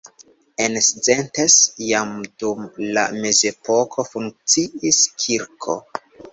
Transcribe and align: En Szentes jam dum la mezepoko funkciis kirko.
En 0.63 0.75
Szentes 0.85 1.55
jam 1.89 2.15
dum 2.41 2.65
la 2.97 3.05
mezepoko 3.21 4.09
funkciis 4.11 5.03
kirko. 5.23 5.81